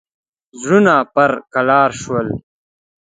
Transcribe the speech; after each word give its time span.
زړونه 0.61 0.95
پر 1.13 1.31
کراره 1.53 1.95
شول. 2.01 2.27